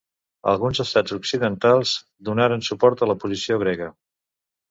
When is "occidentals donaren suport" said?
1.17-3.05